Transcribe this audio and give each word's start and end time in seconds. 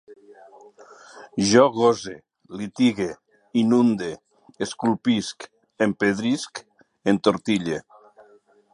Jo 1.49 1.65
gose, 1.75 2.13
litigue, 2.61 3.09
inunde, 3.63 4.09
esculpisc, 4.67 5.49
empedrisc, 5.89 6.67
entortille 7.15 7.83